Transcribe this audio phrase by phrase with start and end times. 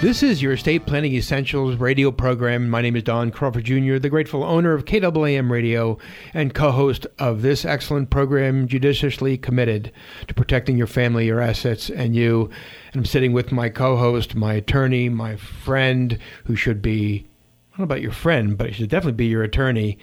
[0.00, 2.70] This is your Estate Planning Essentials radio program.
[2.70, 5.98] My name is Don Crawford Jr., the grateful owner of KAAM Radio
[6.32, 9.90] and co host of this excellent program, judiciously committed
[10.28, 12.48] to protecting your family, your assets, and you.
[12.92, 17.26] And I'm sitting with my co host, my attorney, my friend, who should be,
[17.72, 19.98] I don't know about your friend, but he should definitely be your attorney,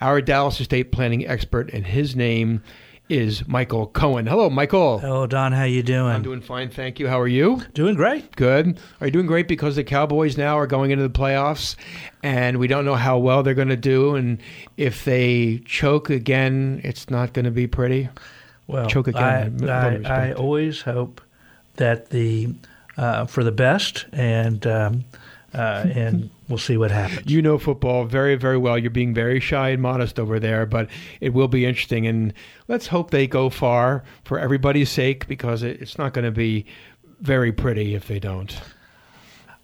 [0.00, 2.60] our Dallas estate planning expert, and his name
[3.08, 4.26] is Michael Cohen.
[4.26, 4.98] Hello, Michael.
[4.98, 5.52] Hello, Don.
[5.52, 6.12] How you doing?
[6.12, 7.08] I'm doing fine, thank you.
[7.08, 7.62] How are you?
[7.74, 8.34] Doing great.
[8.36, 8.78] Good.
[9.00, 11.76] Are you doing great because the Cowboys now are going into the playoffs
[12.22, 14.38] and we don't know how well they're going to do and
[14.76, 18.08] if they choke again, it's not going to be pretty.
[18.68, 21.22] Well, Choke again, I, I, I always hope
[21.76, 22.54] that the
[22.98, 25.04] uh, for the best, and um,
[25.54, 27.30] uh, and we'll see what happens.
[27.30, 28.78] You know football very, very well.
[28.78, 30.88] You're being very shy and modest over there, but
[31.20, 32.06] it will be interesting.
[32.06, 32.32] And
[32.68, 36.66] let's hope they go far for everybody's sake because it's not going to be
[37.20, 38.58] very pretty if they don't.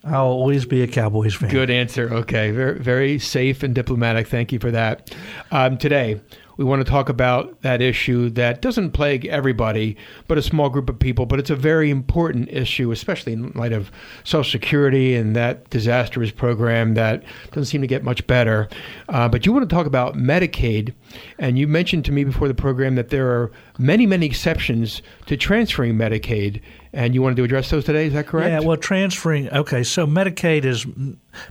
[0.07, 1.51] I'll always be a Cowboys fan.
[1.51, 2.13] Good answer.
[2.13, 2.51] Okay.
[2.51, 4.29] Very, very safe and diplomatic.
[4.29, 5.15] Thank you for that.
[5.51, 6.21] Um, today,
[6.57, 9.97] we want to talk about that issue that doesn't plague everybody,
[10.29, 11.27] but a small group of people.
[11.27, 13.91] But it's a very important issue, especially in light of
[14.23, 18.69] Social Security and that disastrous program that doesn't seem to get much better.
[19.09, 20.95] Uh, but you want to talk about Medicaid,
[21.39, 25.37] and you mentioned to me before the program that there are many, many exceptions to
[25.37, 26.61] transferring Medicaid,
[26.95, 28.07] and you wanted to address those today.
[28.07, 28.49] Is that correct?
[28.51, 29.51] Yeah, well, transferring.
[29.51, 30.87] Okay, so Medicaid is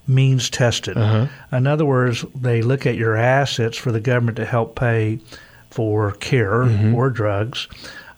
[0.08, 0.98] means tested.
[0.98, 1.28] Uh-huh.
[1.56, 5.20] In other words, they look at your assets for the government to help pay
[5.70, 6.96] for care Mm-hmm.
[6.96, 7.68] or drugs.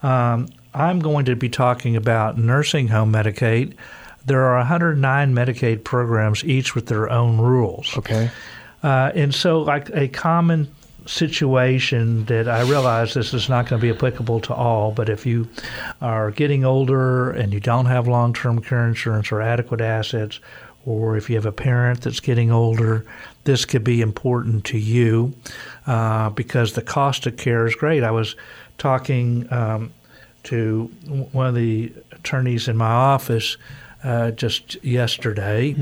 [0.03, 3.75] Um, I'm going to be talking about nursing home Medicaid.
[4.25, 7.95] There are 109 Medicaid programs, each with their own rules.
[7.97, 8.29] Okay.
[8.83, 10.67] Uh, and so, like a common
[11.05, 15.25] situation that I realize this is not going to be applicable to all, but if
[15.25, 15.47] you
[16.01, 20.39] are getting older and you don't have long term care insurance or adequate assets,
[20.85, 23.05] or if you have a parent that's getting older,
[23.43, 25.33] this could be important to you
[25.87, 28.03] uh, because the cost of care is great.
[28.03, 28.35] I was
[28.77, 29.91] talking um,
[30.43, 30.85] to
[31.31, 33.57] one of the attorneys in my office
[34.05, 35.75] uh, just yesterday,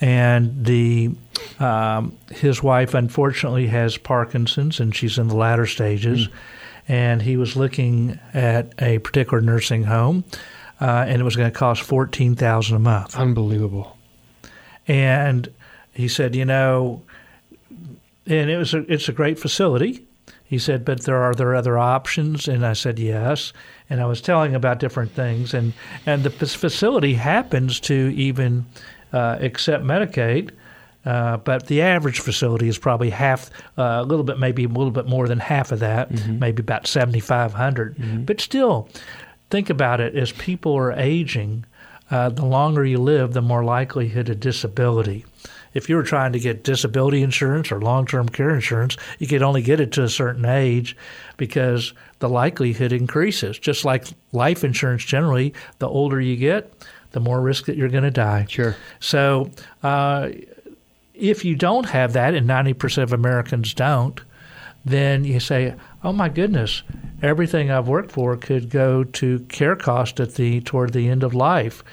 [0.00, 1.10] and the
[1.58, 6.28] um, his wife unfortunately has Parkinson's, and she's in the latter stages.
[6.88, 10.24] And he was looking at a particular nursing home,
[10.80, 13.16] uh, and it was going to cost fourteen thousand a month.
[13.16, 13.96] Unbelievable.
[14.88, 15.48] And
[15.92, 17.02] he said, you know,
[18.26, 20.04] and it was a, it's a great facility.
[20.42, 22.48] He said, but there are there other options?
[22.48, 23.52] And I said, yes.
[23.90, 25.72] And I was telling about different things, and
[26.06, 28.64] and the facility happens to even
[29.12, 30.50] uh, accept Medicaid.
[31.04, 34.90] Uh, but the average facility is probably half, uh, a little bit, maybe a little
[34.90, 38.26] bit more than half of that, maybe about 7,500.
[38.26, 38.86] But still,
[39.48, 41.64] think about it as people are aging,
[42.10, 45.24] uh, the longer you live, the more likelihood of disability.
[45.72, 49.42] If you were trying to get disability insurance or long term care insurance, you could
[49.42, 50.96] only get it to a certain age
[51.36, 53.58] because the likelihood increases.
[53.58, 56.72] Just like life insurance generally, the older you get,
[57.10, 58.46] the more risk that you're going to die.
[58.48, 58.76] Sure.
[59.00, 59.50] So,
[59.82, 60.30] uh,
[61.14, 64.20] if you don't have that, and 90% of Americans don't,
[64.84, 66.82] then you say, "Oh my goodness,
[67.20, 71.34] everything I've worked for could go to care cost at the toward the end of
[71.34, 71.84] life."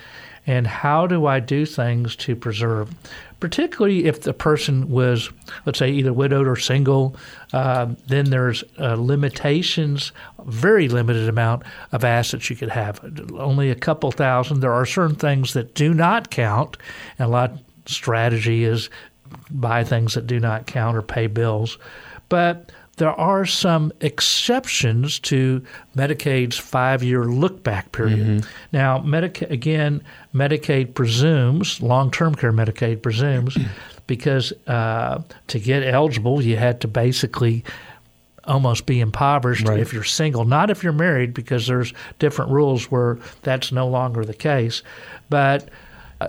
[0.46, 2.96] And how do I do things to preserve?
[3.40, 5.30] Particularly if the person was,
[5.66, 7.16] let's say, either widowed or single,
[7.54, 10.12] uh, then there's uh, limitations,
[10.46, 13.00] very limited amount of assets you could have.
[13.38, 14.62] Only a couple thousand.
[14.62, 16.78] There are certain things that do not count,
[17.20, 18.90] and a lot of strategy is
[19.52, 21.78] buy things that do not count or pay bills.
[22.30, 25.64] But there are some exceptions to
[25.96, 28.46] Medicaid's five year look back period.
[28.74, 30.04] Now, Medicaid, again,
[30.34, 33.58] Medicaid presumes, long term care Medicaid presumes,
[34.08, 37.64] because uh, to get eligible, you had to basically
[38.46, 39.80] almost be impoverished Right.
[39.80, 40.46] if you're single.
[40.46, 44.84] Not if you're married, because there's different rules where that's no longer the case.
[45.30, 45.70] But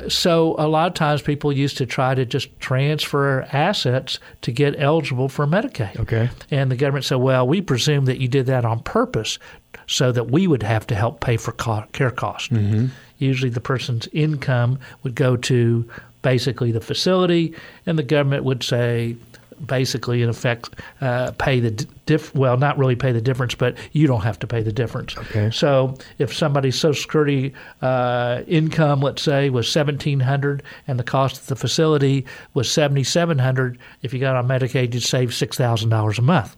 [0.08, 4.74] so a lot of times people used to try to just transfer assets to get
[4.78, 5.98] eligible for Medicaid.
[6.00, 6.28] Okay.
[6.50, 9.38] And the government said, well, we presume that you did that on purpose
[9.86, 12.48] so that we would have to help pay for co- care costs.
[12.48, 12.86] Mm-hmm.
[13.18, 15.88] Usually the person's income would go to
[16.22, 17.54] basically the facility,
[17.86, 19.16] and the government would say,
[19.66, 20.70] basically, in effect,
[21.00, 22.34] uh, pay the diff.
[22.34, 25.16] Well, not really pay the difference, but you don't have to pay the difference.
[25.16, 25.50] Okay.
[25.50, 31.40] So if somebody's Social Security uh, income, let's say, was seventeen hundred, and the cost
[31.40, 35.56] of the facility was seventy seven hundred, if you got on Medicaid, you'd save six
[35.56, 36.56] thousand dollars a month.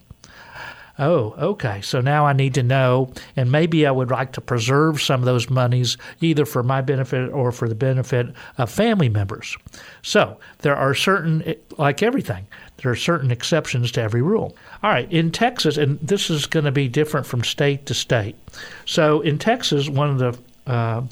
[1.01, 1.81] Oh, okay.
[1.81, 5.25] So now I need to know, and maybe I would like to preserve some of
[5.25, 8.27] those monies either for my benefit or for the benefit
[8.59, 9.57] of family members.
[10.03, 14.55] So there are certain, like everything, there are certain exceptions to every rule.
[14.83, 18.37] All right, in Texas, and this is going to be different from state to state.
[18.85, 20.39] So in Texas, one of the
[20.71, 21.03] uh,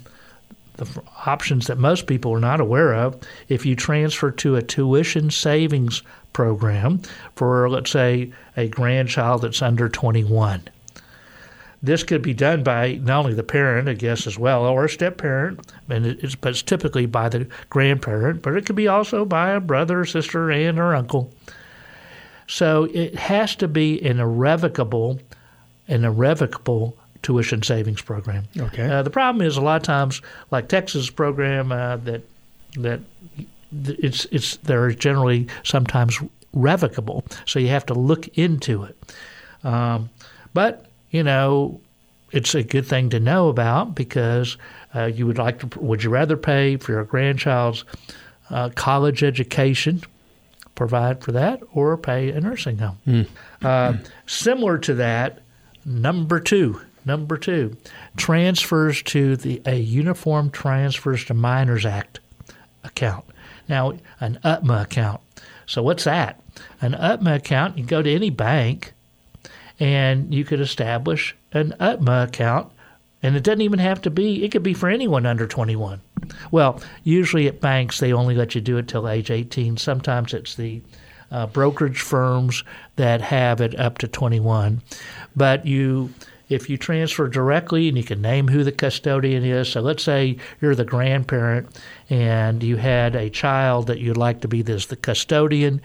[0.79, 3.17] the options that most people are not aware of
[3.47, 6.01] if you transfer to a tuition savings
[6.33, 7.01] program
[7.35, 10.67] for, let's say, a grandchild that's under 21.
[11.81, 14.89] This could be done by not only the parent, I guess, as well, or a
[14.89, 19.23] step parent, and it's, but it's typically by the grandparent, but it could be also
[19.23, 21.31] by a brother, sister, aunt, or uncle.
[22.47, 25.19] So it has to be an irrevocable,
[25.87, 28.45] an irrevocable tuition savings program.
[28.57, 28.89] Okay.
[28.89, 30.21] Uh, the problem is a lot of times,
[30.51, 32.21] like Texas program, uh, that
[32.77, 33.01] that
[33.71, 36.19] it's it's they're generally sometimes
[36.53, 38.97] revocable, so you have to look into it.
[39.63, 40.09] Um,
[40.53, 41.81] but you know,
[42.31, 44.57] it's a good thing to know about because
[44.95, 45.79] uh, you would like to.
[45.79, 47.83] Would you rather pay for your grandchild's
[48.49, 50.01] uh, college education?
[50.75, 53.27] Provide for that, or pay a nursing home.
[53.61, 55.41] Uh, similar to that,
[55.85, 57.75] number two, number two,
[58.17, 62.19] transfers to the a Uniform Transfers to Minors Act
[62.83, 63.25] account.
[63.67, 65.21] Now, an UTMA account.
[65.65, 66.41] So what's that?
[66.81, 67.77] An UTMA account.
[67.77, 68.93] You go to any bank,
[69.79, 72.71] and you could establish an UTMA account,
[73.21, 74.43] and it doesn't even have to be.
[74.43, 76.01] It could be for anyone under 21.
[76.51, 79.77] Well, usually at banks they only let you do it till age 18.
[79.77, 80.81] Sometimes it's the
[81.31, 82.63] uh, brokerage firms
[82.95, 84.81] that have it up to 21.
[85.35, 86.13] But you,
[86.49, 89.69] if you transfer directly, and you can name who the custodian is.
[89.69, 91.79] So let's say you're the grandparent
[92.09, 95.81] and you had a child that you'd like to be this the custodian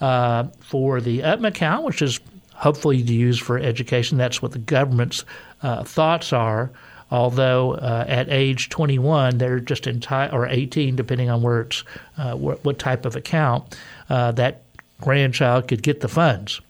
[0.00, 2.20] uh, for the UTMA account, which is
[2.54, 4.18] hopefully to use for education.
[4.18, 5.24] That's what the government's
[5.62, 6.70] uh, thoughts are.
[7.10, 11.84] Although uh, at age 21, they're just or 18, depending on where it's,
[12.18, 13.78] uh, what, what type of account,
[14.10, 14.62] uh, that
[15.00, 16.60] grandchild could get the funds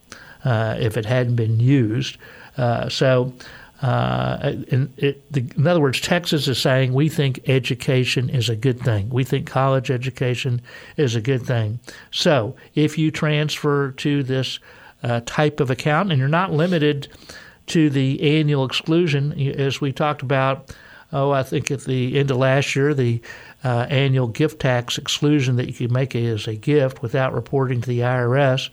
[0.45, 2.19] uh, if it hadn't been used.
[2.59, 3.33] Uh, so,
[3.81, 8.57] uh, in, it, the, in other words, Texas is saying we think education is a
[8.57, 9.09] good thing.
[9.09, 10.61] We think college education
[10.97, 11.79] is a good thing.
[12.11, 14.59] So, if you transfer to this
[15.03, 17.09] uh, type of account, and you're not limited
[17.69, 20.75] to the annual exclusion, as we talked about.
[21.11, 23.23] Oh, I think at the end of last year, the
[23.65, 27.89] uh, annual gift tax exclusion that you can make as a gift without reporting to
[27.89, 28.69] the IRS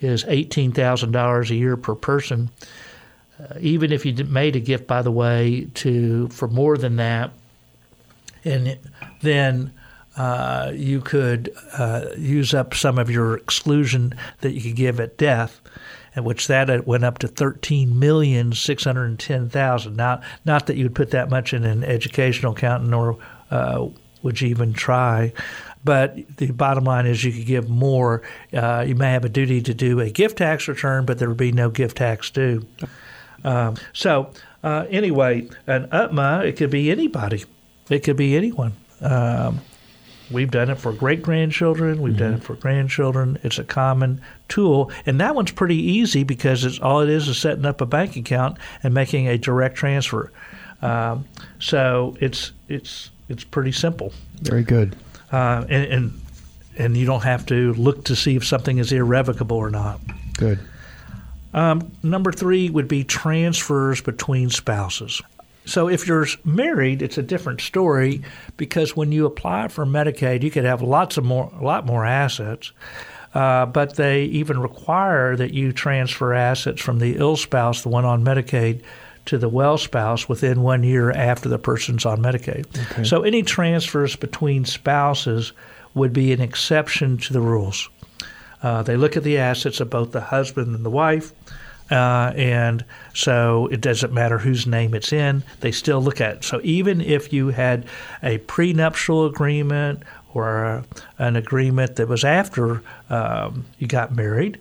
[0.00, 2.50] is eighteen thousand dollars a year per person.
[3.40, 7.30] Uh, even if you made a gift, by the way, to for more than that,
[8.44, 8.78] and
[9.22, 9.72] then
[10.16, 15.16] uh, you could uh, use up some of your exclusion that you could give at
[15.16, 15.60] death,
[16.14, 19.96] and which that uh, went up to thirteen million six hundred ten thousand.
[19.96, 23.16] Now, not that you would put that much in an educational account, nor
[23.50, 23.88] uh,
[24.22, 25.32] would you even try.
[25.82, 28.20] But the bottom line is, you could give more.
[28.52, 31.38] Uh, you may have a duty to do a gift tax return, but there would
[31.38, 32.66] be no gift tax due.
[33.44, 34.30] Um, so,
[34.62, 37.44] uh, anyway, an UTMA, it could be anybody,
[37.88, 38.72] it could be anyone.
[39.00, 39.60] Um,
[40.30, 43.38] we've done it for great grandchildren, we've done it for grandchildren.
[43.42, 47.38] It's a common tool, and that one's pretty easy because it's all it is is
[47.38, 50.30] setting up a bank account and making a direct transfer.
[50.82, 51.26] Um,
[51.58, 54.96] so it's it's it's pretty simple, Very good.
[55.32, 56.20] uh, and, and
[56.78, 60.00] and you don't have to look to see if something is irrevocable or not.
[60.38, 60.58] Good.
[61.52, 65.20] Um, number three would be transfers between spouses.
[65.64, 68.22] So if you're married, it's a different story
[68.56, 72.04] because when you apply for Medicaid, you could have lots of more, a lot more
[72.04, 72.72] assets.
[73.34, 78.04] Uh, but they even require that you transfer assets from the ill spouse, the one
[78.04, 78.82] on Medicaid,
[79.26, 82.66] to the well spouse within one year after the person's on Medicaid.
[83.06, 85.52] So any transfers between spouses
[85.94, 87.88] would be an exception to the rules.
[88.62, 91.32] Uh, they look at the assets of both the husband and the wife,
[91.90, 96.44] Uh, and so it doesn't matter whose name it's in, they still look at it.
[96.44, 97.86] So even if you had
[98.22, 100.84] a prenuptial agreement or a,
[101.18, 104.60] an agreement that was after um, you got married,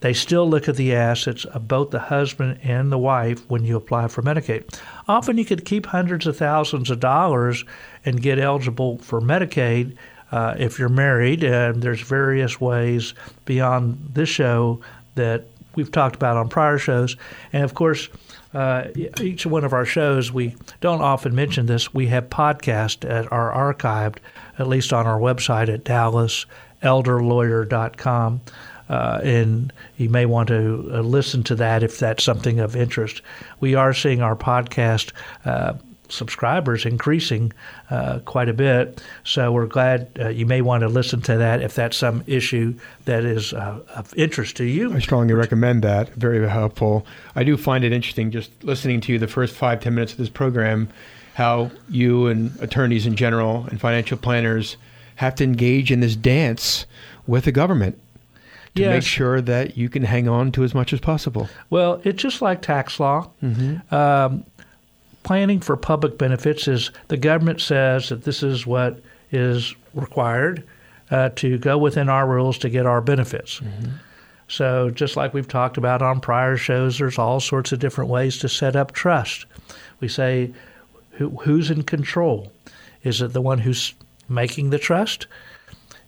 [0.00, 3.76] they still look at the assets of both the husband and the wife when you
[3.76, 4.64] apply for Medicaid.
[5.08, 7.64] Often you could keep hundreds of thousands of dollars
[8.04, 9.96] and get eligible for Medicaid
[10.32, 11.44] uh, if you're married.
[11.44, 13.12] And there's various ways
[13.44, 14.80] beyond this show
[15.16, 17.16] that we've talked about on prior shows.
[17.52, 18.08] And of course,
[18.52, 18.88] uh,
[19.20, 21.92] each one of our shows, we don't often mention this.
[21.94, 24.16] We have podcasts that are archived,
[24.58, 28.40] at least on our website at dallaselderlawyer.com.
[28.88, 33.22] Uh, and you may want to uh, listen to that if that's something of interest.
[33.60, 35.12] We are seeing our podcast
[35.44, 35.74] uh,
[36.10, 37.52] subscribers increasing
[37.90, 41.62] uh, quite a bit, so we're glad uh, you may want to listen to that
[41.62, 42.74] if that's some issue
[43.06, 44.92] that is uh, of interest to you.
[44.94, 46.10] I strongly recommend that.
[46.14, 47.06] Very helpful.
[47.34, 50.18] I do find it interesting just listening to you the first five ten minutes of
[50.18, 50.88] this program,
[51.34, 54.76] how you and attorneys in general and financial planners
[55.16, 56.86] have to engage in this dance
[57.26, 57.98] with the government
[58.74, 58.94] to Yes.
[58.94, 61.48] make sure that you can hang on to as much as possible.
[61.70, 63.28] Well, it's just like tax law.
[63.90, 64.44] Um,
[65.30, 70.66] planning for public benefits is the government says that this is what is required
[71.12, 73.60] uh, to go within our rules to get our benefits.
[74.48, 78.38] So, just like we've talked about on prior shows, there's all sorts of different ways
[78.38, 79.46] to set up trust.
[80.00, 80.52] We say,
[81.12, 82.50] who, who's in control?
[83.04, 83.94] Is it the one who's
[84.28, 85.28] making the trust?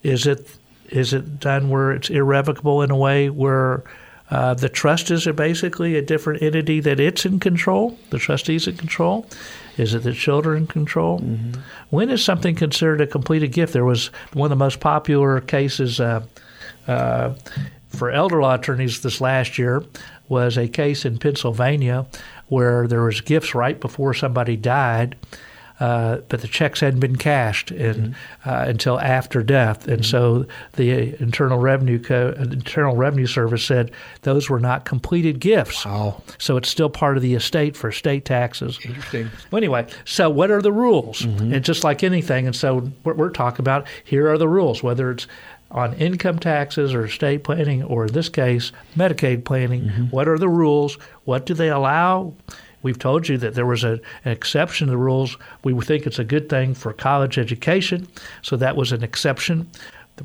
[0.03, 0.49] Is it
[0.89, 3.85] is it done where it's irrevocable in a way where
[4.33, 7.99] uh, the trust is basically a different entity that it's in control?
[8.09, 9.27] The trustee's in control.
[9.77, 11.19] Is it the children in control?
[11.91, 13.75] When is something considered a completed gift?
[13.75, 16.23] There was one of the most popular cases uh,
[16.89, 17.35] uh,
[17.91, 19.85] for elder law attorneys this last year
[20.31, 22.07] was a case in Pennsylvania
[22.49, 25.15] where there was gifts right before somebody died,
[25.81, 28.49] uh, but the checks hadn't been cashed in, mm-hmm.
[28.49, 30.11] uh, until after death, and mm-hmm.
[30.11, 33.91] so the Internal Revenue Co- uh, Internal Revenue Service said
[34.23, 35.85] those were not completed gifts.
[35.85, 36.23] Wow.
[36.39, 38.79] So it's still part of the estate for estate taxes.
[38.85, 39.31] Interesting.
[39.51, 41.23] Well, anyway, so what are the rules?
[41.23, 41.55] Mm-hmm.
[41.55, 45.11] And just like anything, and so what we're talking about here are the rules, whether
[45.11, 45.27] it's
[45.71, 49.89] on income taxes or estate planning, or in this case, Medicaid planning.
[50.11, 50.99] What are the rules?
[51.25, 52.35] What do they allow?
[52.83, 55.37] We've told you that there was a, an exception to the rules.
[55.63, 58.09] We think it's a good thing for college education,
[58.43, 59.71] so that was an exception.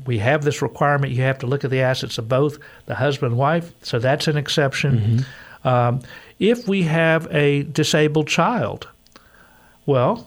[0.06, 3.32] We have this requirement you have to look at the assets of both the husband
[3.32, 5.24] and wife, so that's an exception.
[5.64, 6.00] Um,
[6.38, 8.88] if we have a disabled child,
[9.86, 10.26] well,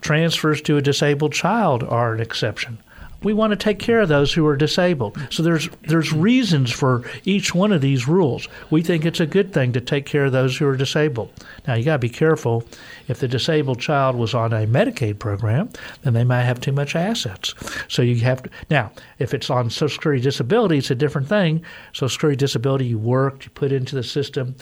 [0.00, 2.78] transfers to a disabled child are an exception.
[3.22, 5.18] We want to take care of those who are disabled.
[5.30, 8.48] So there's there's reasons for each one of these rules.
[8.70, 11.32] We think it's a good thing to take care of those who are disabled.
[11.66, 12.64] Now you got to be careful.
[13.08, 15.70] If the disabled child was on a Medicaid program,
[16.02, 17.54] then they might have too much assets.
[17.88, 18.92] So you have to now.
[19.18, 21.62] If it's on Social Security disability, it's a different thing.
[21.92, 24.54] Social Security disability, you worked, you put into the system.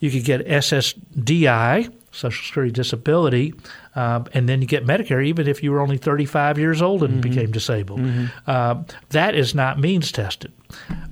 [0.00, 3.52] You could get SSDI, Social Security Disability,
[3.98, 7.20] um, and then you get Medicare, even if you were only 35 years old and
[7.20, 7.98] became disabled.
[8.46, 10.52] Um, that is not means tested.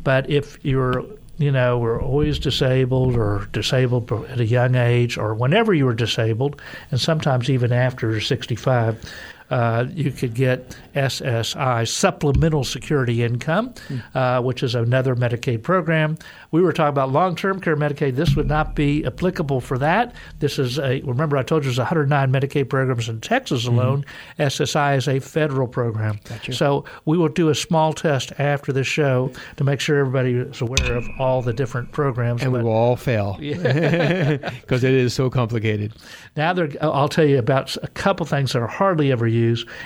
[0.04, 1.04] But if you're,
[1.36, 5.94] you know, were always disabled or disabled at a young age or whenever you were
[5.94, 6.62] disabled,
[6.92, 9.02] and sometimes even after 65,
[9.50, 13.74] uh, you could get SSI, Supplemental Security Income,
[14.14, 16.16] uh, which is another Medicaid program.
[16.50, 18.16] We were talking about long-term care Medicaid.
[18.16, 20.14] This would not be applicable for that.
[20.38, 24.04] This is a remember I told you there's 109 Medicaid programs in Texas alone.
[24.38, 26.18] SSI is a federal program.
[26.52, 30.60] So we will do a small test after the show to make sure everybody is
[30.60, 32.42] aware of all the different programs.
[32.42, 35.92] And we will all fail because it is so complicated.
[36.36, 39.35] now, I'll tell you about a couple things that are hardly ever used,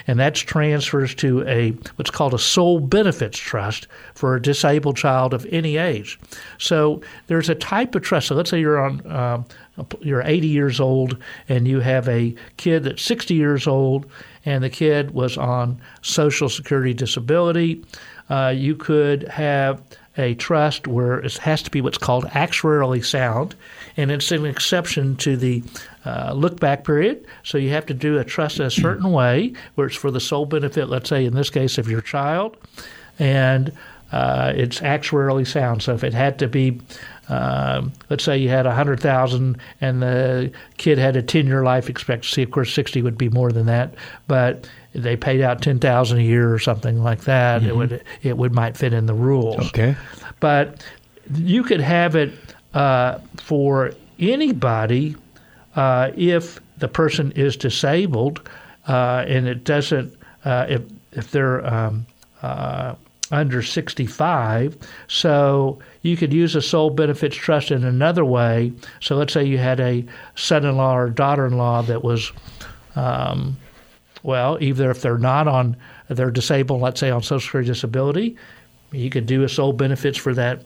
[0.07, 5.35] and that's transfers to a what's called a sole benefits trust for a disabled child
[5.35, 6.19] of any age.
[6.59, 8.28] So there's a type of trust.
[8.28, 9.45] So let's say you're on, um,
[10.00, 11.16] you're 80 years old,
[11.49, 14.07] and you have a kid that's 60 years old,
[14.45, 17.85] and the kid was on Social Security disability.
[18.28, 19.83] Uh, you could have
[20.16, 23.54] a trust where it has to be what's called actuarially sound,
[23.97, 25.62] and it's an exception to the
[26.04, 27.26] uh, look back period.
[27.42, 30.20] So you have to do a trust in a certain way where it's for the
[30.20, 32.56] sole benefit, let's say in this case, of your child,
[33.18, 33.73] and
[34.12, 35.82] uh, it's actuarially sound.
[35.82, 36.80] So if it had to be,
[37.28, 41.88] um, let's say you had a hundred thousand and the kid had a ten-year life
[41.88, 42.42] expectancy.
[42.42, 43.94] Of course, sixty would be more than that,
[44.26, 47.62] but they paid out ten thousand a year or something like that.
[47.62, 49.94] It would it would might fit in the rules Okay.
[50.40, 50.85] but
[51.35, 52.32] you could have it
[52.74, 55.16] uh, for anybody
[55.76, 58.48] uh, if the person is disabled
[58.88, 62.06] uh, and it doesn't uh, if if they're um,
[62.42, 62.94] uh,
[63.30, 64.76] under 65.
[65.08, 68.72] So you could use a sole benefits trust in another way.
[69.00, 72.32] So let's say you had a son-in-law or daughter-in-law that was,
[72.96, 73.56] um,
[74.22, 75.76] well, either if they're not on,
[76.08, 78.36] they're disabled, let's say on Social Security disability,
[78.90, 80.64] you could do a sole benefits for that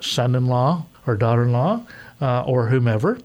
[0.00, 1.82] son-in-law or daughter-in-law
[2.20, 3.18] uh, or whomever,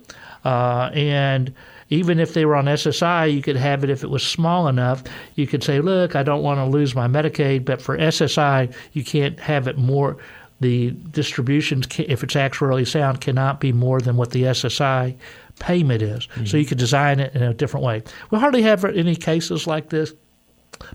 [0.45, 1.53] uh, and
[1.89, 5.03] even if they were on SSI, you could have it if it was small enough.
[5.35, 9.03] You could say, look, I don't want to lose my Medicaid, but for SSI, you
[9.03, 10.17] can't have it more.
[10.61, 15.15] The distributions, if it's actuarially sound, cannot be more than what the SSI
[15.59, 16.27] payment is.
[16.27, 16.45] Mm-hmm.
[16.45, 18.03] So you could design it in a different way.
[18.29, 20.13] We hardly have any cases like this,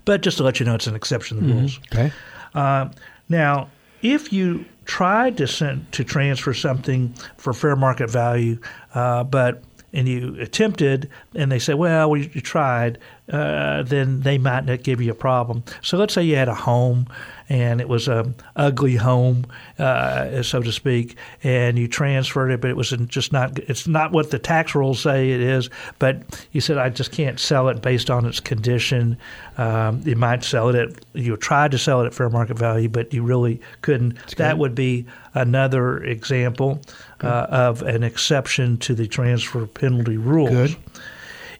[0.05, 1.59] but just to let you know, it's an exception to the mm-hmm.
[1.59, 1.79] rules.
[1.91, 2.11] Okay.
[2.53, 2.89] Uh,
[3.27, 3.69] now,
[4.03, 8.59] if you tried to send, to transfer something for fair market value,
[8.93, 9.63] uh, but
[9.93, 12.97] and you attempted, and they say, well, we you tried,
[13.31, 15.63] uh, then they might not give you a problem.
[15.81, 17.07] So let's say you had a home
[17.49, 19.45] and it was a ugly home,
[19.77, 23.59] uh, so to speak, and you transferred it, but it was just not.
[23.59, 25.69] It's not what the tax rules say it is.
[25.99, 29.17] But you said I just can't sell it based on its condition.
[29.57, 32.89] Um, you might sell it at you tried to sell it at fair market value,
[32.89, 34.35] but you really couldn't.
[34.37, 35.05] That would be
[35.35, 36.81] another example
[37.21, 40.49] uh, of an exception to the transfer penalty rules.
[40.49, 40.75] Good.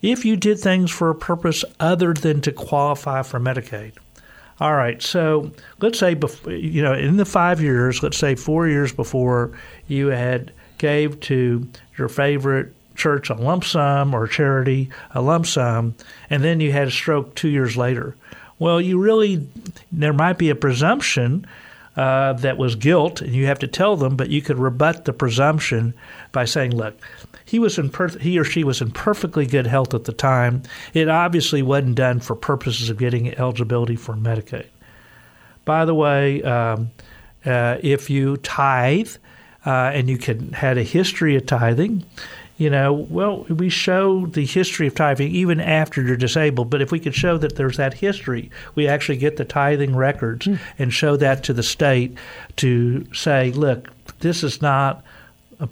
[0.02, 3.94] If you did things for a purpose other than to qualify for Medicaid,
[4.60, 6.16] all right, so let's say
[6.48, 9.52] you know in the five years, let's say four years before
[9.88, 15.96] you had gave to your favorite church a lump sum or charity a lump sum,
[16.30, 18.16] and then you had a stroke two years later.
[18.58, 19.48] Well, you really
[19.92, 21.46] there might be a presumption
[21.98, 25.14] uh, that was guilt, and you have to tell them, but you could rebut the
[25.14, 25.94] presumption
[26.32, 26.98] by saying, "Look,
[27.46, 30.64] he was in per- he or she was in perfectly good health at the time.
[30.94, 34.68] It obviously wasn't done for purposes of getting eligibility for Medicaid.
[35.64, 36.92] By the way, um,
[37.46, 39.10] uh, if you tithe
[39.66, 42.06] uh, and you can had a history of tithing,
[42.58, 46.70] you know, well, we show the history of tithing even after you're disabled.
[46.70, 50.48] But if we could show that there's that history, we actually get the tithing records
[50.48, 50.60] mm.
[50.80, 52.18] and show that to the state
[52.58, 55.04] to say, look, this is not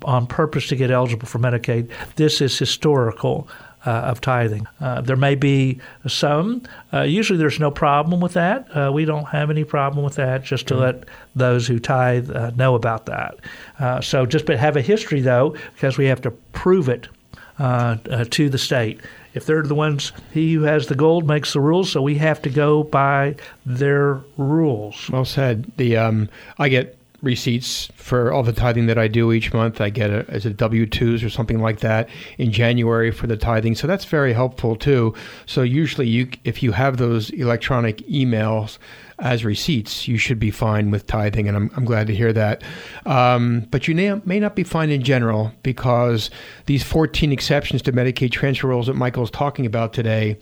[0.03, 1.89] on purpose to get eligible for Medicaid.
[2.15, 3.47] This is historical.
[3.85, 4.65] Uh, of tithing.
[4.79, 6.61] Uh, there may be some.
[6.93, 8.65] Uh, usually, there's no problem with that.
[8.73, 10.41] Uh, we don't have any problem with that.
[10.41, 10.83] Just to mm-hmm.
[10.83, 13.35] let those who tithe uh, know about that.
[13.79, 17.09] Uh, so, just but have a history though, because we have to prove it
[17.57, 19.01] to the state.
[19.33, 21.91] If they're the ones, he who has the gold makes the rules.
[21.91, 25.09] So we have to go by their rules.
[25.09, 25.69] Well said.
[25.75, 29.79] The um, I get receipts for all the tithing that I do each month.
[29.81, 33.37] I get it as a W 2s or something like that in January for the
[33.37, 33.75] tithing.
[33.75, 35.15] So that's very helpful too.
[35.45, 38.77] So usually you if you have those electronic emails
[39.19, 42.61] as receipts, you should be fine with tithing, and I'm, I'm glad to hear that.
[43.05, 46.29] Um, but you may, may not be fine in general because
[46.65, 50.37] these 14 exceptions to Medicaid transfer rules that Michael's talking about today,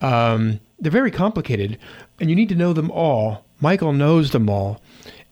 [0.00, 1.78] um, they're very complicated,
[2.20, 3.44] and you need to know them all.
[3.60, 4.80] Michael knows them all.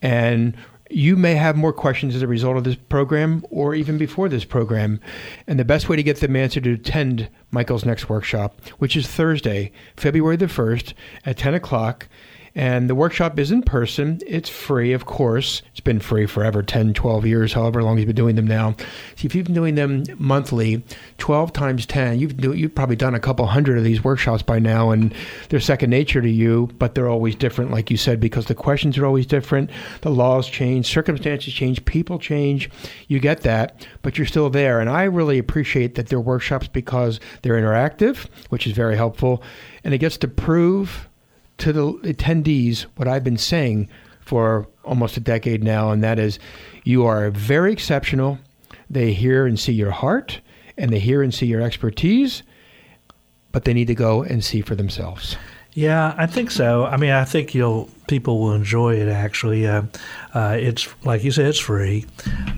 [0.03, 0.57] And
[0.91, 4.45] you may have more questions as a result of this program or even before this
[4.45, 5.01] program.
[5.47, 9.07] And the best way to get them answered to attend Michael's next workshop, which is
[9.07, 12.09] Thursday, February the 1st at 10 o'clock
[12.59, 14.19] and the workshop is in person.
[14.27, 15.63] It's free, of course.
[15.71, 18.75] It's been free forever 10, 12 years, however long you've been doing them now.
[19.15, 20.83] See, if you've been doing them monthly,
[21.19, 24.59] 12 times 10, you've, do, you've probably done a couple hundred of these workshops by
[24.59, 25.15] now, and
[25.49, 28.99] they're second nature to you, but they're always different, like you said, because the questions
[28.99, 29.71] are always different.
[30.01, 32.71] The laws change, circumstances change, people change.
[33.07, 34.81] You get that, but you're still there.
[34.81, 39.45] And I really appreciate that they're workshops because they're interactive, which is very helpful,
[39.85, 41.08] and it gets to prove
[41.59, 43.89] to the attendees what I've been saying
[44.21, 46.39] for almost a decade now, and that is
[46.85, 48.39] you are very exceptional.
[48.91, 50.41] They hear and see your heart,
[50.77, 52.43] and they hear and see your expertise,
[53.53, 55.37] but they need to go and see for themselves.
[55.73, 56.87] Yeah, I think so.
[56.87, 59.09] I mean, I think you'll people will enjoy it.
[59.09, 59.83] Actually, uh,
[60.35, 62.07] uh, it's like you said, it's free.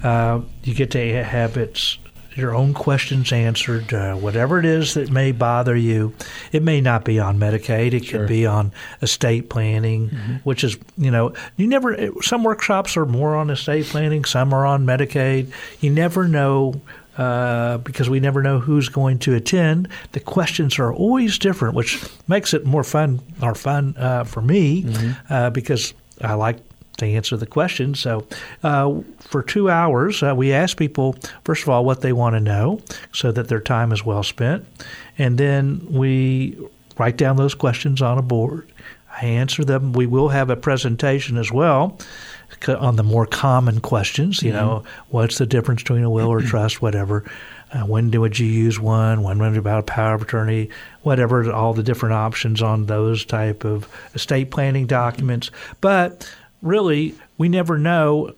[0.02, 1.98] Uh, you get to have its
[2.36, 6.14] your own questions answered, uh, whatever it is that may bother you.
[6.52, 7.92] It may not be on Medicaid.
[7.92, 8.20] It sure.
[8.20, 10.34] could be on estate planning, mm-hmm.
[10.44, 14.64] which is, you know, you never, some workshops are more on estate planning, some are
[14.64, 15.52] on Medicaid.
[15.80, 16.80] You never know
[17.18, 19.88] uh, because we never know who's going to attend.
[20.12, 24.84] The questions are always different, which makes it more fun or fun uh, for me
[24.84, 25.32] mm-hmm.
[25.32, 26.58] uh, because I like
[27.00, 27.94] to answer the question.
[27.94, 28.26] So,
[28.62, 32.40] uh, for two hours, uh, we ask people, first of all, what they want to
[32.40, 32.80] know
[33.12, 34.64] so that their time is well spent.
[35.18, 36.56] And then we
[36.98, 38.70] write down those questions on a board.
[39.20, 39.92] I answer them.
[39.92, 41.98] We will have a presentation as well
[42.68, 44.42] on the more common questions.
[44.42, 47.24] You know, what's the difference between a will or trust, whatever.
[47.72, 49.22] Uh, when would you use one?
[49.22, 50.70] When would about a power of attorney?
[51.02, 55.50] Whatever, all the different options on those type of estate planning documents.
[55.80, 56.28] But
[56.62, 58.34] really, we never know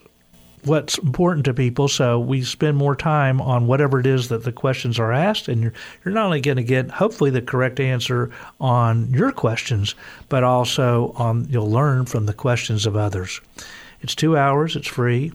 [0.65, 4.53] what's important to people, so we spend more time on whatever it is that the
[4.53, 5.73] questions are asked, and you're,
[6.05, 8.31] you're not only going to get hopefully the correct answer
[8.61, 9.95] on your questions,
[10.29, 13.41] but also on you'll learn from the questions of others.
[14.03, 14.77] It's two hours.
[14.77, 15.33] It's free.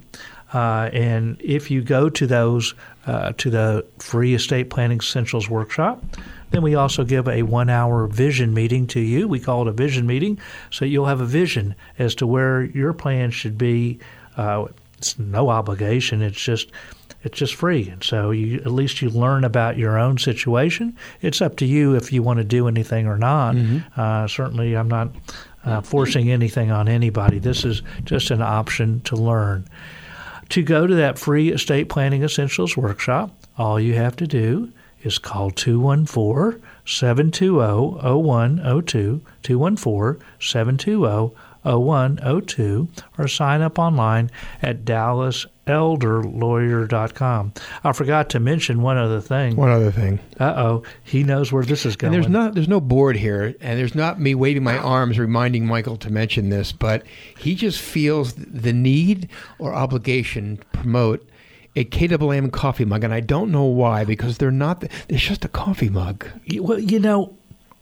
[0.53, 2.73] Uh, and if you go to those
[3.05, 6.03] uh, to the free estate planning essentials workshop,
[6.51, 9.27] then we also give a one-hour vision meeting to you.
[9.27, 10.39] We call it a vision meeting,
[10.71, 13.99] so you'll have a vision as to where your plan should be.
[14.38, 16.21] Uh, it's no obligation.
[16.21, 16.71] It's just
[17.23, 20.95] it's just free, and so you at least you learn about your own situation.
[21.21, 23.55] It's up to you if you want to do anything or not.
[23.97, 25.10] Uh, certainly, I'm not
[25.65, 27.39] uh, forcing anything on anybody.
[27.39, 29.67] This is just an option to learn.
[30.49, 34.71] To go to that free estate planning essentials workshop, all you have to do
[35.03, 47.54] is call 214 720 0102, 214 720 0102, or sign up online at dallaselderlawyer.com.
[47.84, 49.58] I forgot to mention one other thing.
[49.58, 50.21] One other thing.
[50.39, 52.13] Uh oh, he knows where this is going.
[52.13, 55.65] And there's not there's no board here, and there's not me waving my arms reminding
[55.65, 57.04] Michael to mention this, but
[57.38, 61.28] he just feels the need or obligation to promote
[61.77, 64.83] a KAAM coffee mug, and I don't know why because they're not.
[65.07, 66.25] It's just a coffee mug.
[66.59, 67.35] Well, you know,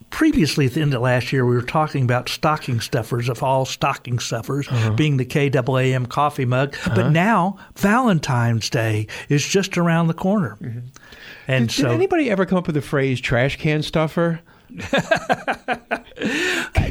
[0.10, 3.66] previously at the end of last year, we were talking about stocking stuffers of all
[3.66, 4.92] stocking stuffers Uh-huh.
[4.94, 6.76] being the KAAM coffee mug.
[6.94, 10.58] But now Valentine's Day is just around the corner.
[10.62, 10.86] And
[11.48, 11.66] Mm-hmm.
[11.68, 14.42] Did, so did anybody ever come up with the phrase "trash can stuffer"?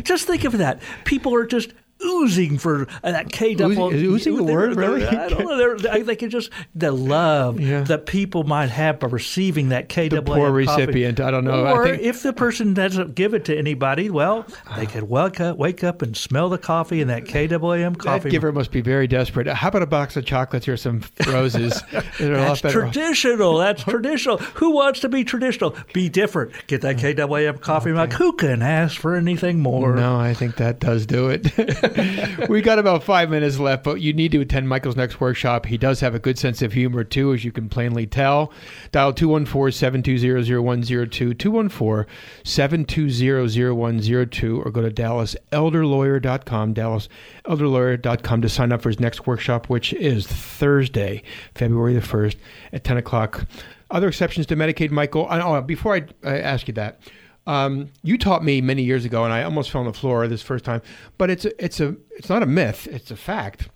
[0.04, 0.80] just think of that.
[1.04, 1.72] People are just
[2.04, 3.60] oozing for uh, that KAAM.
[3.60, 5.06] Oozing- is oozing a word, really?
[5.06, 5.76] I don't know.
[5.76, 7.82] They, they can just, the love Yeah.
[7.82, 10.50] that people might have by receiving that KAAM The poor coffee.
[10.52, 11.20] recipient.
[11.20, 11.64] I don't know.
[11.64, 15.40] I Or think- if the person doesn't give it to anybody, well, they could wake
[15.40, 18.30] up, wake up and smell the coffee in that KAAM That coffee.
[18.30, 19.46] giver must be very desperate.
[19.46, 21.82] How about a box of chocolates or some roses?
[22.18, 23.58] They're a lot That's traditional.
[23.58, 24.38] That's traditional.
[24.38, 25.76] Who wants to be traditional?
[25.92, 26.52] Be different.
[26.66, 28.12] Get that KAAM coffee mug.
[28.14, 29.94] Who can ask for anything more?
[29.96, 31.44] No, I think that does do it.
[32.48, 35.66] we got about five minutes left, but you need to attend Michael's next workshop.
[35.66, 38.52] He does have a good sense of humor, too, as you can plainly tell.
[38.92, 42.06] Dial 214 720 0102, 214
[42.44, 49.92] 720 0102, or go to dallaselderlawyer.com, dallaselderlawyer.com to sign up for his next workshop, which
[49.94, 51.22] is Thursday,
[51.54, 52.36] February the 1st
[52.72, 53.46] at 10 o'clock.
[53.90, 55.26] Other exceptions to Medicaid, Michael.
[55.28, 57.00] I- Oh, before I, I ask you that,
[57.46, 60.42] um, you taught me many years ago, and I almost fell on the floor this
[60.42, 60.80] first time.
[61.18, 63.68] But it's a, it's a it's not a myth; it's a fact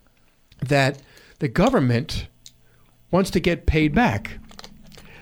[0.60, 1.02] that
[1.38, 2.28] the government
[3.10, 4.38] wants to get paid back.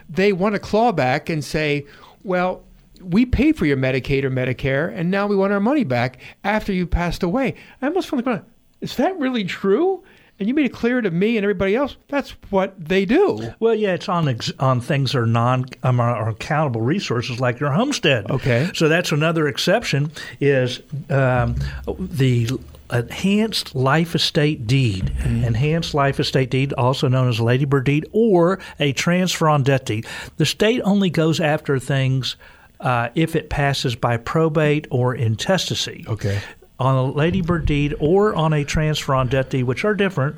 [0.08, 1.86] They want to claw back and say,
[2.22, 2.62] "Well,
[3.00, 6.72] we paid for your Medicaid or Medicare, and now we want our money back after
[6.72, 8.44] you passed away." I almost felt like,
[8.80, 10.04] "Is that really true?"
[10.38, 13.52] And you made it clear to me and everybody else that's what they do.
[13.58, 17.58] Well, yeah, it's on ex- on things that are non um, are accountable resources like
[17.58, 18.30] your homestead.
[18.30, 18.70] Okay.
[18.74, 21.56] So that's another exception is um,
[21.98, 22.48] the
[22.92, 25.12] enhanced life estate deed.
[25.24, 29.86] Enhanced life estate deed, also known as a ladybird deed or a transfer on death
[29.86, 30.06] deed.
[30.36, 32.36] The state only goes after things
[32.78, 36.40] uh, if it passes by probate or intestacy Okay.
[36.78, 40.36] On a ladybird deed or on a transfer on death deed, which are different,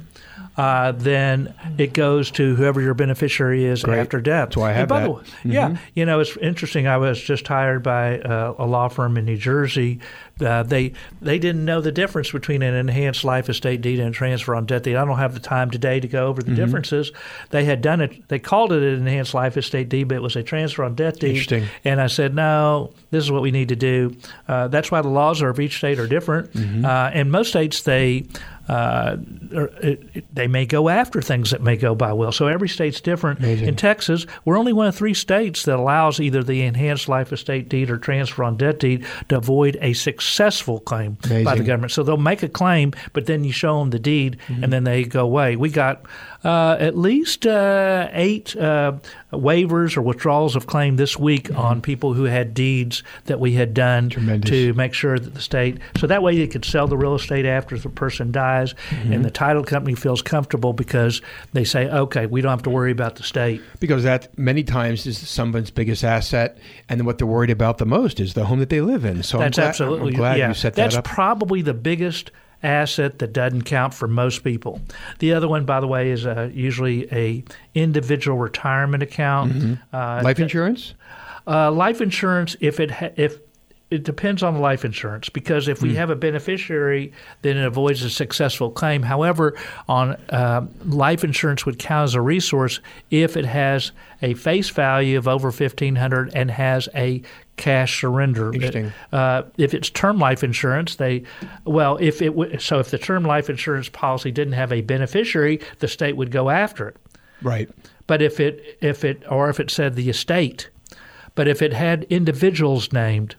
[0.57, 4.01] uh, then it goes to whoever your beneficiary is Great.
[4.01, 4.49] after death.
[4.49, 5.09] That's why I have by that.
[5.11, 5.53] Mm-hmm.
[5.53, 6.89] Yeah, you know it's interesting.
[6.89, 10.01] I was just hired by uh, a law firm in New Jersey.
[10.41, 14.13] Uh, they they didn't know the difference between an enhanced life estate deed and a
[14.13, 14.97] transfer on death deed.
[14.97, 16.55] I don't have the time today to go over Mm-hmm.
[16.55, 17.13] the differences.
[17.51, 18.29] They had done it.
[18.29, 21.19] They called it an enhanced life estate deed, but it was a transfer on death
[21.19, 21.31] deed.
[21.31, 21.67] Interesting.
[21.85, 24.17] And I said, no, this is what we need to do.
[24.47, 26.53] Uh, that's why the laws of each state are different.
[26.53, 26.85] Mm-hmm.
[26.85, 28.27] Uh, and most states, they
[28.69, 29.17] uh,
[29.83, 32.31] it, it- they may go after things that may go by will.
[32.33, 33.39] So every state's different.
[33.41, 33.69] Amazing.
[33.69, 37.69] In Texas, we're only one of three states that allows either the enhanced life estate
[37.69, 41.93] deed or transfer on death deed to avoid a successful claim by the government.
[41.93, 44.65] So they'll make a claim, but then you show them the deed, Mm-hmm.
[44.65, 45.57] and then they go away.
[45.57, 46.03] We got
[46.45, 48.93] uh, at least uh, eight uh,
[49.33, 53.75] waivers or withdrawals of claim this week on people who had deeds that we had
[53.75, 54.49] done Tremendous.
[54.51, 57.45] to make sure that the state, so that way they could sell the real estate
[57.45, 61.21] after the person dies, and the title company feels comfortable because
[61.53, 63.61] they say, okay, we don't have to worry about the state.
[63.81, 68.21] Because that many times is someone's biggest asset, and what they're worried about the most
[68.21, 69.23] is the home that they live in.
[69.23, 70.49] So That's I'm glad, absolutely I'm glad yeah.
[70.49, 71.05] you set That's that up.
[71.05, 72.31] probably the biggest
[72.63, 74.81] asset that doesn't count for most people.
[75.21, 77.45] The other one, by the way, is uh, usually a
[77.75, 79.53] individual retirement account.
[79.53, 79.55] Uh,
[79.99, 80.25] Mm-hmm.
[80.25, 80.95] Life insurance?
[81.47, 83.39] uh, life insurance, if it ha- if
[83.91, 88.03] it depends on the life insurance because if we have a beneficiary, then it avoids
[88.03, 89.03] a successful claim.
[89.03, 89.57] However,
[89.89, 95.17] on um life insurance would count as a resource if it has a face value
[95.17, 97.23] of over fifteen hundred and has a
[97.59, 98.53] cash surrender.
[98.53, 98.93] Interesting.
[99.13, 101.25] Uh, if it's term life insurance, they
[101.65, 105.61] well, if it w- so if the term life insurance policy didn't have a beneficiary,
[105.81, 106.97] the state would go after it.
[107.43, 107.69] Right.
[108.07, 110.71] But if it if it or if it said the estate,
[111.35, 113.37] but if it had individuals named,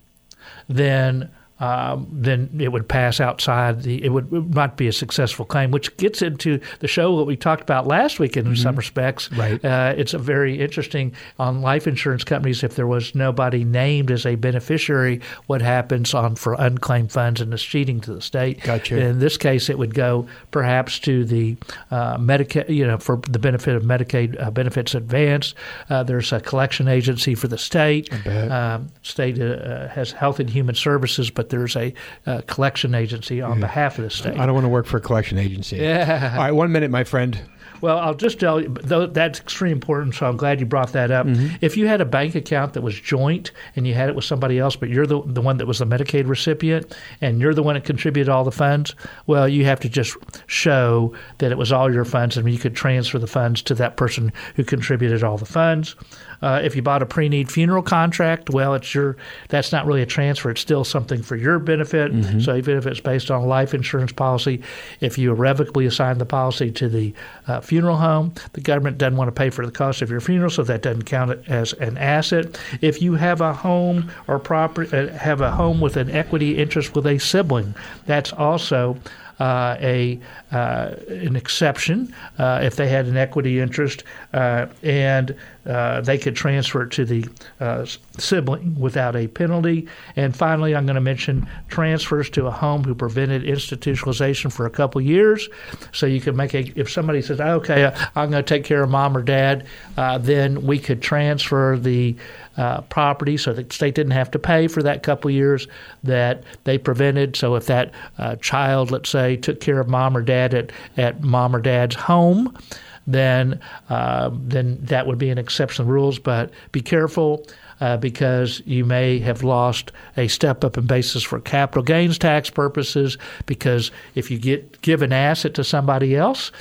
[0.68, 4.04] then um, then it would pass outside the.
[4.04, 7.36] It would, it not be a successful claim, which gets into the show that we
[7.38, 9.32] talked about last week in some respects.
[9.32, 9.64] Right.
[9.64, 12.64] Uh, it's a very interesting on life insurance companies.
[12.64, 17.58] If there was nobody named as a beneficiary, what happens on for unclaimed funds and
[17.60, 18.62] cheating to the state?
[18.64, 18.98] Gotcha.
[18.98, 21.58] In this case, it would go perhaps to the
[21.92, 25.56] uh, Medicaid, you know, for the benefit of Medicaid uh, benefits advanced.
[25.90, 28.10] Uh, there's a collection agency for the state.
[28.52, 31.94] Um, state uh, has Health and Human Services, but there's a
[32.26, 34.38] uh, collection agency on behalf of the state.
[34.38, 35.78] I don't want to work for a collection agency.
[35.78, 36.32] Yeah.
[36.34, 37.40] All right, one minute, my friend.
[37.82, 41.12] Well, I'll just tell you, though that's extremely important, so I'm glad you brought that
[41.12, 41.28] up.
[41.62, 44.60] If you had a bank account that was joint and you had it with somebody
[44.60, 47.76] else, but you're the, the one that was the Medicaid recipient and you're the one
[47.76, 48.96] that contributed all the funds,
[49.28, 52.76] well, you have to just show that it was all your funds and you could
[52.76, 55.96] transfer the funds to that person who contributed all the funds.
[56.42, 59.18] Uh, if you bought a pre-need funeral contract, well, it's your
[59.50, 62.12] that's not really a transfer; it's still something for your benefit.
[62.42, 64.62] So even if it's based on a life insurance policy,
[65.02, 67.14] if you irrevocably assign the policy to the
[67.48, 70.50] uh, funeral home, the government doesn't want to pay for the cost of your funeral,
[70.50, 72.60] so that doesn't count as an asset.
[72.82, 76.96] If you have a home or property, uh, have a home with an equity interest
[76.96, 77.76] with a sibling,
[78.06, 78.98] that's also
[79.40, 80.20] uh, a
[80.52, 85.36] uh, an exception uh, if they had an equity interest, uh, and
[85.70, 87.26] uh, they could transfer it to the
[87.60, 87.86] uh,
[88.18, 89.88] sibling without a penalty.
[90.16, 94.70] And finally, I'm going to mention transfers to a home who prevented institutionalization for a
[94.72, 95.48] couple years.
[95.94, 98.90] So you could make a if somebody says, "Okay, I'm going to take care of
[98.90, 102.16] mom or dad," uh, then we could transfer the
[102.58, 105.68] uh, property so the state didn't have to pay for that couple years
[106.04, 107.36] that they prevented.
[107.36, 111.24] So if that uh, child, let's say, took care of mom or dad at, at
[111.24, 112.58] mom or dad's home,
[113.08, 113.60] then
[113.90, 116.20] uh, then that would be an exception to the rules.
[116.20, 117.46] But be careful.
[117.82, 122.50] Uh, because you may have lost a step up in basis for capital gains tax
[122.50, 123.18] purposes.
[123.46, 126.52] Because if you get give an asset to somebody else,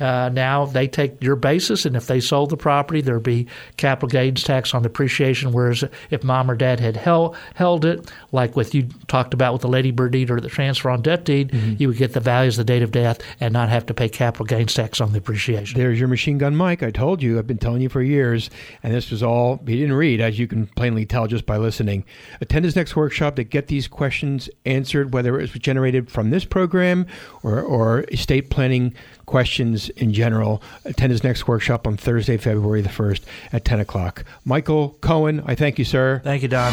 [0.00, 4.08] uh, now they take your basis, and if they sold the property, there'd be capital
[4.08, 5.52] gains tax on depreciation.
[5.52, 9.62] Whereas if mom or dad had held held it, like with you talked about with
[9.62, 12.48] the Lady Bird deed or the transfer on death deed, you would get the value
[12.48, 15.20] as the date of death and not have to pay capital gains tax on the
[15.20, 15.78] depreciation.
[15.78, 16.82] There's your machine gun Mike.
[16.82, 17.38] I told you.
[17.38, 18.50] I've been telling you for years.
[18.82, 22.04] And this was all he didn't read, as you can plainly tell just by listening.
[22.40, 26.44] Attend his next workshop to get these questions answered, whether it was generated from this
[26.44, 27.06] program
[27.42, 28.94] or, or estate planning
[29.28, 30.62] questions in general.
[30.84, 34.24] Attend his next workshop on Thursday, February the 1st at 10 o'clock.
[34.44, 36.20] Michael Cohen, I thank you, sir.
[36.24, 36.72] Thank you, Don.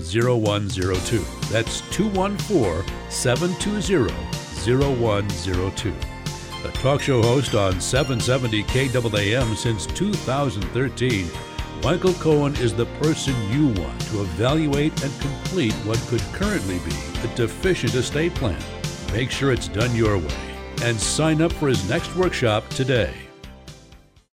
[0.00, 1.18] 0102.
[1.50, 4.12] That's 214 720
[4.66, 5.94] 0102.
[6.62, 11.30] A talk show host on 770 KAAM since 2013,
[11.82, 16.94] Michael Cohen is the person you want to evaluate and complete what could currently be
[17.24, 18.60] a deficient estate plan.
[19.12, 23.29] Make sure it's done your way and sign up for his next workshop today.